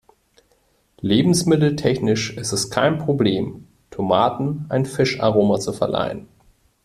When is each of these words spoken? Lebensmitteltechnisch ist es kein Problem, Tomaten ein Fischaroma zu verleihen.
Lebensmitteltechnisch 1.01 2.35
ist 2.35 2.53
es 2.53 2.71
kein 2.71 2.97
Problem, 2.97 3.67
Tomaten 3.91 4.65
ein 4.69 4.87
Fischaroma 4.87 5.59
zu 5.59 5.73
verleihen. 5.73 6.27